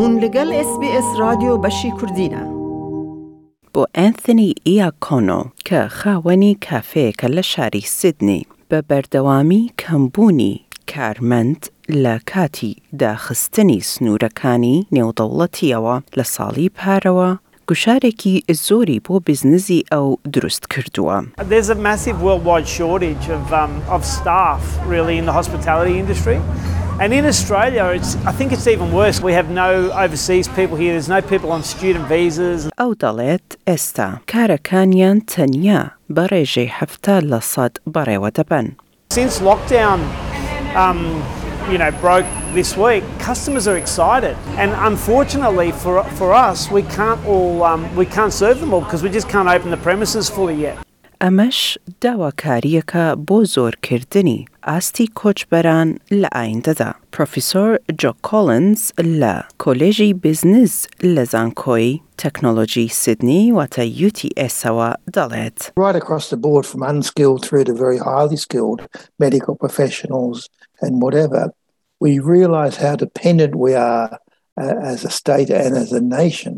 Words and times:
هون 0.00 0.14
لەگەل 0.24 0.50
SسBS 0.68 1.08
رادیۆ 1.20 1.54
بەشی 1.64 1.90
کوردینە. 1.98 2.42
بۆ 3.74 3.82
ئەنتنی 3.98 4.52
ئیا 4.68 4.88
کۆنۆ 5.04 5.40
کە 5.68 5.80
خاوەنی 5.98 6.52
کافەیەکە 6.66 7.26
لە 7.36 7.42
شاری 7.52 7.80
سیدنی 7.96 8.42
بە 8.70 8.78
بەردەوامی 8.88 9.62
کەمبوونی 9.82 10.54
کارمەند 10.90 11.60
لە 12.04 12.14
کاتی 12.32 12.72
داخستنی 13.00 13.80
سنوورەکانی 13.90 14.76
نێودەوڵەتیەوە 14.96 15.96
لە 16.18 16.24
ساڵی 16.34 16.68
پارەوە 16.78 17.30
گوشارێکی 17.68 18.34
زۆری 18.66 19.00
بۆ 19.06 19.14
بزنزی 19.26 19.84
ئەو 19.92 20.06
دروست 20.32 20.64
کردووە. 20.74 21.18
There's 21.50 21.70
a 21.70 21.78
massive 21.88 22.18
worldwide 22.26 22.68
shortage 22.78 23.24
of, 23.36 23.42
um, 23.62 23.72
of 23.96 24.00
staff 24.16 24.60
really 24.92 25.14
in 25.20 25.24
the 25.30 25.36
hospitality 25.40 25.94
industry. 26.04 26.38
And 26.98 27.12
in 27.12 27.26
Australia, 27.26 27.84
it's, 27.94 28.16
I 28.24 28.32
think 28.32 28.52
it's 28.52 28.66
even 28.66 28.90
worse. 28.90 29.20
We 29.20 29.34
have 29.34 29.50
no 29.50 29.90
overseas 29.92 30.48
people 30.48 30.78
here. 30.78 30.92
There's 30.92 31.10
no 31.10 31.20
people 31.20 31.52
on 31.52 31.62
student 31.62 32.08
visas. 32.08 32.70
إستا 33.68 34.18
كاركانيان 34.26 35.26
تنيا 35.26 35.90
بريجي 36.10 36.68
حفتا 36.68 37.20
Since 39.12 39.40
lockdown, 39.40 40.00
um, 40.74 41.22
you 41.70 41.76
know, 41.76 41.90
broke 42.00 42.26
this 42.54 42.76
week, 42.78 43.04
customers 43.20 43.68
are 43.68 43.76
excited. 43.76 44.36
And 44.56 44.72
unfortunately 44.72 45.72
for, 45.72 46.02
for 46.02 46.32
us, 46.32 46.70
we 46.70 46.82
can't 46.82 47.20
all 47.26 47.62
um, 47.64 47.94
we 47.94 48.06
can't 48.06 48.32
serve 48.32 48.58
them 48.60 48.72
all 48.72 48.80
because 48.80 49.02
we 49.02 49.10
just 49.10 49.28
can't 49.28 49.48
open 49.56 49.70
the 49.70 49.76
premises 49.88 50.30
fully 50.36 50.54
yet. 50.66 50.76
ئەمەش 51.24 51.58
داواکاریەکە 52.02 53.04
بۆ 53.28 53.38
زۆرکردنی 53.54 54.40
ئاستی 54.68 55.06
کۆچبەران 55.20 55.88
لە 56.20 56.28
ئایندەدا. 56.38 56.90
پرۆفیسۆر 57.14 57.70
جۆ 58.00 58.10
کۆلنز 58.28 58.80
لە 59.20 59.34
کۆلێژی 59.64 60.10
بزنس 60.24 60.74
لە 61.14 61.22
زانکۆی 61.32 61.90
تەکنۆلۆژی 62.22 62.86
سیدنی 63.02 63.42
واتە 63.56 63.84
UTSەوە 64.06 64.90
دەڵێت. 65.16 65.58
Right 65.84 65.98
across 66.02 66.26
the 66.32 66.40
board 66.46 66.64
from 66.70 66.82
unskilled 66.92 67.40
through 67.44 67.64
to 67.68 67.74
very 67.84 67.98
highly 68.10 68.38
skilled 68.46 68.80
medical 69.24 69.54
professionals 69.64 70.38
and 70.84 70.92
whatever, 71.04 71.42
we 72.04 72.12
realize 72.36 72.74
how 72.84 72.94
dependent 72.96 73.52
we 73.64 73.72
are 73.92 74.08
uh, 74.62 74.74
as 74.92 74.98
a 75.04 75.12
state 75.20 75.50
and 75.64 75.72
as 75.84 75.90
a 75.92 76.00
nation 76.22 76.54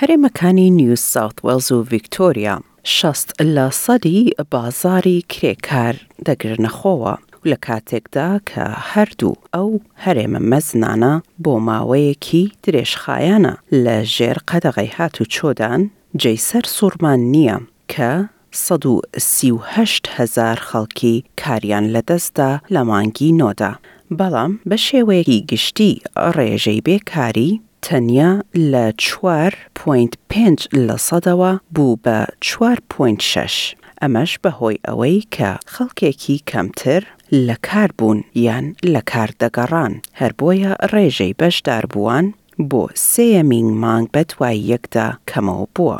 هەرێمەکانی 0.00 0.68
نیو 0.80 0.96
ساوت 1.12 1.36
وەلز 1.46 1.68
و 1.72 1.84
ڤیکتۆریا 1.92 2.56
شەست 2.96 3.28
لە 3.54 3.66
سەدی 3.84 4.20
بازاری 4.54 5.18
کرێکار 5.32 5.94
دەگرنەخۆوە 6.26 7.14
لە 7.50 7.56
کاتێکدا 7.66 8.30
کە 8.50 8.64
هەردوو 8.90 9.34
ئەو 9.54 9.70
هەرێمە 10.04 10.40
مەزنانە 10.50 11.14
بۆ 11.44 11.54
ماوەیەکی 11.68 12.44
درێژخایانە 12.64 13.54
لە 13.84 13.96
ژێر 14.14 14.38
قەدەغی 14.50 14.90
هات 14.96 15.14
و 15.20 15.24
چۆدان 15.34 15.80
جەیسەر 16.22 16.64
سوورمان 16.76 17.20
نییە 17.34 17.56
کە 17.92 18.12
1970هزار 18.66 20.58
خەڵکی 20.68 21.16
کاریان 21.42 21.86
لەدەستدا 21.94 22.52
لە 22.74 22.80
مانگی 22.90 23.30
نۆدا. 23.40 23.72
بەڵام 24.18 24.52
بە 24.68 24.76
شێوەیەکی 24.86 25.44
گشتی 25.50 25.92
ڕێژەی 26.36 26.80
بێکاری 26.86 27.52
تەنیا 27.86 28.30
لە 28.72 28.86
4.5 29.00 30.62
لە 30.86 30.96
سەدەوە 31.08 31.52
بوو 31.74 31.92
بە 32.04 32.18
4.6 32.44 33.74
ئەمەش 34.00 34.32
بەهۆی 34.44 34.78
ئەوەی 34.88 35.18
کە 35.34 35.50
خەڵکێکی 35.72 36.38
کەمتر 36.50 37.02
لە 37.48 37.56
کار 37.68 37.90
بوون 37.98 38.20
یان 38.46 38.66
لە 38.92 39.00
کار 39.12 39.30
دەگەڕان 39.42 39.92
هەر 40.20 40.32
بۆیە 40.40 40.72
ڕێژەی 40.92 41.34
بەشدار 41.40 41.84
بووان 41.92 42.26
بۆ 42.70 42.82
سێەمین 43.10 43.68
مانگ 43.82 44.06
بەتوای 44.14 44.58
یەکدا 44.72 45.08
کەمەوە 45.30 45.66
بووە 45.76 45.98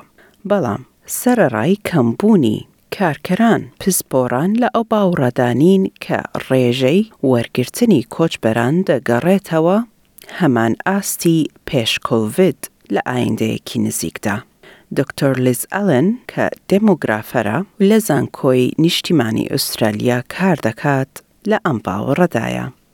بەڵام 0.50 0.82
سەرڕای 1.19 1.74
کەمبوونی 1.88 2.58
کارکەران 2.96 3.62
پسپۆران 3.80 4.50
لە 4.62 4.69
ئەو 4.74 4.84
باوڕەدانین 4.92 5.82
کە 6.04 6.19
ڕێژەی 6.48 7.00
وەرگرتنی 7.28 8.06
کۆچبەران 8.14 8.74
دەگەڕێتەوە 8.88 9.78
Haman 10.41 10.76
Asti 10.84 11.48
Peshkovit 11.64 12.69
l-għajnde 12.91 13.48
kinizikta. 13.64 14.41
Dr. 14.92 15.38
Liz 15.38 15.66
Allen 15.70 16.16
ka 16.31 16.48
demografara 16.70 17.60
u 17.62 17.86
leżankoj 17.92 18.64
nishtimani 18.82 19.47
Australia 19.54 20.22
kardakat 20.28 21.22
la 21.47 21.60
ampa 21.64 21.97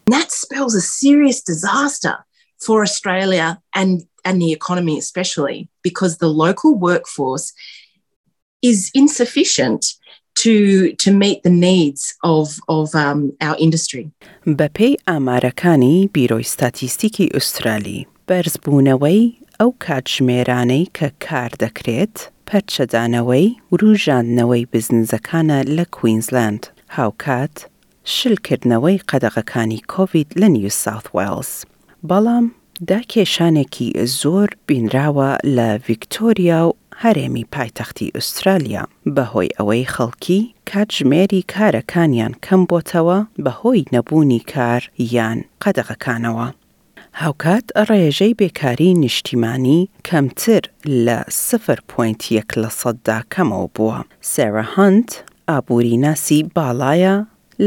That 0.09 0.31
spells 0.31 0.75
a 0.75 0.81
serious 0.82 1.41
disaster 1.41 2.16
for 2.60 2.82
Australia 2.82 3.58
and, 3.75 4.03
and 4.25 4.41
the 4.43 4.53
economy 4.53 4.98
especially 4.98 5.69
because 5.82 6.19
the 6.19 6.28
local 6.28 6.75
workforce 6.75 7.53
is 8.62 8.91
insufficient 8.94 9.94
to 10.46 10.94
to 11.04 11.10
meet 11.24 11.38
the 11.48 11.56
needs 11.68 12.02
of 12.34 12.46
of 12.78 12.86
um, 12.94 13.20
our 13.46 13.56
industry. 13.66 14.10
بەپی 14.46 14.96
ئامارەکانی 15.08 16.10
بیرۆی 16.12 16.42
ستاتیستیکی 16.54 17.26
ئوسترالی 17.34 18.00
بەرزبوونەوەی 18.30 19.20
ئەو 19.60 19.70
کاتژمێرانەی 19.86 20.84
کە 20.98 21.08
کار 21.26 21.50
دەکرێت 21.64 22.16
پەرچەدانەوەی 22.48 23.46
وروژاندنەوەی 23.72 24.64
بزنزەکانە 24.72 25.58
لە 25.76 25.84
کوینزلند 25.96 26.62
هاوکات 26.96 27.56
شلکردنەوەی 28.16 29.02
قەدەغەکانی 29.10 29.80
کۆVید 29.92 30.30
لە 30.40 30.48
نیو 30.54 30.72
ساوت 30.84 31.06
ویلز 31.16 31.50
بەڵام 32.08 32.46
داکێشانێکی 32.90 33.88
زۆر 34.20 34.48
بینراوە 34.66 35.30
لە 35.56 35.68
ڤیکتۆریا 35.86 36.60
و 36.66 36.72
هەرێمی 37.04 37.44
پایتەختی 37.54 38.12
ئوسترالیا 38.16 38.84
بەهۆی 39.14 39.54
ئەوەی 39.56 39.86
خەڵکی 39.94 40.40
کاتژمێری 40.70 41.42
کارەکانیان 41.54 42.32
کەم 42.44 42.60
بۆتەوە 42.70 43.18
بەهۆی 43.44 43.88
نەبوونی 43.94 44.42
کار 44.52 44.82
یان 45.14 45.38
قەدەغەکانەوە. 45.62 46.48
هاوکات 47.22 47.66
ڕێژەی 47.88 48.34
بێکاری 48.40 48.90
نیشتیمانی 49.04 49.80
کەمتر 50.08 50.62
لە 51.06 51.18
سفر 51.46 51.78
پوینت 51.90 52.20
یەک 52.38 52.50
لە 52.62 52.70
سەددا 52.80 53.18
کەمەوە 53.32 53.68
بووە. 53.76 53.98
سێرە 54.32 54.64
هەند 54.76 55.08
ئابووری 55.48 55.96
ناسی 56.04 56.40
باڵایە 56.54 57.14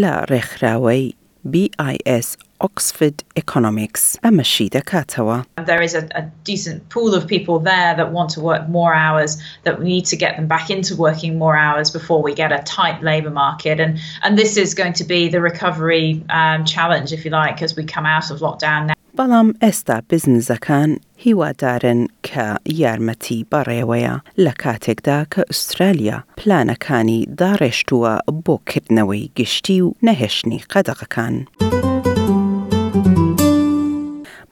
لە 0.02 0.14
ڕێکخراوەی 0.30 1.06
BIS 1.52 2.30
Oxford 2.62 3.24
Economics 3.36 4.18
and 4.24 4.40
Mashida 4.40 4.84
Katawa. 4.84 5.46
There 5.66 5.82
is 5.82 5.94
a, 5.96 6.08
a, 6.16 6.24
decent 6.44 6.88
pool 6.90 7.14
of 7.16 7.28
people 7.28 7.60
there 7.60 7.96
that 7.96 8.12
want 8.12 8.30
to 8.32 8.42
work 8.42 8.68
more 8.70 8.94
hours, 8.94 9.38
that 9.64 9.80
we 9.80 9.86
need 9.86 10.06
to 10.08 10.16
get 10.16 10.36
them 10.36 10.48
back 10.48 10.70
into 10.70 10.96
working 10.96 11.38
more 11.38 11.56
hours 11.56 11.92
before 11.92 12.22
we 12.22 12.34
get 12.34 12.52
a 12.52 12.60
tight 12.64 13.02
labour 13.04 13.30
market. 13.32 13.80
And, 13.80 14.00
and 14.24 14.38
this 14.38 14.58
is 14.58 14.74
going 14.74 14.94
to 14.94 15.04
be 15.04 15.30
the 15.30 15.42
recovery 15.42 16.24
um, 16.30 16.66
challenge, 16.66 17.14
if 17.14 17.24
you 17.26 17.32
like, 17.32 17.62
as 17.62 17.76
we 17.76 17.84
come 17.86 18.06
out 18.06 18.32
of 18.32 18.40
lockdown 18.40 18.88
now. 18.88 18.94
بەڵام 19.20 19.50
ئێستا 19.66 19.98
بزنزەکان 20.10 20.92
هیوادارن 21.24 22.02
کە 22.28 22.48
یارمەتی 22.82 23.46
بەڕێوەیە 23.52 24.16
لە 24.46 24.52
کاتێکدا 24.64 25.20
کە 25.34 25.42
ئوسترالیا 25.50 26.18
پلانەکانی 26.40 27.22
داڕێشتووە 27.42 28.14
بۆ 28.46 28.56
کردنەوەی 28.70 29.30
گشتی 29.40 29.82
و 29.86 29.88
نەهێشتنی 30.08 30.60
قەدەغەکان. 30.72 31.36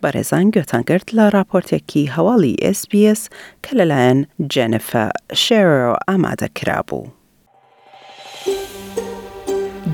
بەڕێزان 0.03 0.45
گوێتانگرت 0.55 1.07
لە 1.17 1.25
راپۆرتێکی 1.35 2.11
هەواڵی 2.15 2.53
SسBS 2.77 3.21
کە 3.63 3.71
لەلایەن 3.79 4.19
جەنفە 4.53 5.05
شێرۆ 5.43 5.93
ئامادەکرا 6.09 6.79
بوو. 6.87 7.05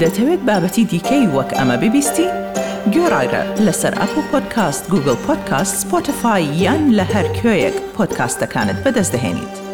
دەتەوێت 0.01 0.41
بابەتی 0.47 0.83
دیکەی 0.91 1.25
وەک 1.35 1.49
ئەمە 1.57 1.75
ببیستی؟ 1.83 2.27
گۆڕایرە 2.93 3.43
لەسەر 3.65 3.93
ئەپ 3.99 4.13
و 4.17 4.21
پۆدکاست 4.31 4.83
گوگل 4.91 5.15
پۆدکاست 5.25 5.73
سپۆتفاای 5.83 6.43
یان 6.63 6.83
لە 6.97 7.05
هەر 7.13 7.27
کوێیەک 7.37 7.75
پۆدکاستەکانت 7.95 8.77
بەدەستدەێنیت. 8.83 9.72